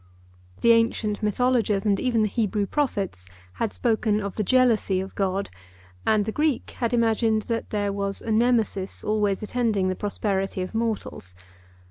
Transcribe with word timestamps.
The 0.61 0.71
ancient 0.71 1.21
mythologers, 1.23 1.85
and 1.85 1.99
even 1.99 2.23
the 2.23 2.27
Hebrew 2.27 2.65
prophets, 2.65 3.27
had 3.61 3.71
spoken 3.71 4.19
of 4.19 4.35
the 4.35 4.41
jealousy 4.43 4.99
of 4.99 5.13
God; 5.13 5.51
and 6.07 6.25
the 6.25 6.31
Greek 6.31 6.71
had 6.79 6.91
imagined 6.91 7.43
that 7.43 7.69
there 7.69 7.93
was 7.93 8.19
a 8.19 8.31
Nemesis 8.31 9.03
always 9.03 9.43
attending 9.43 9.89
the 9.89 9.95
prosperity 9.95 10.63
of 10.63 10.73
mortals. 10.73 11.35